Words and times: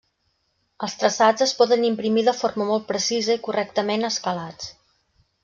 Els 0.85 0.95
traçats 1.01 1.45
es 1.47 1.53
poden 1.59 1.85
imprimir 1.89 2.23
de 2.31 2.33
forma 2.39 2.67
molt 2.71 2.89
precisa 2.93 3.37
i 3.37 3.43
correctament 3.49 4.09
escalats. 4.13 4.73